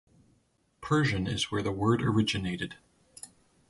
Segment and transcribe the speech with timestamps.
[0.81, 2.73] Persian is where the word originated.